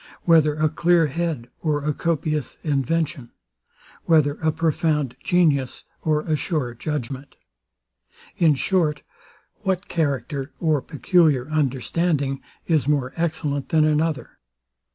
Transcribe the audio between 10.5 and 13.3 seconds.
or peculiar understanding, is more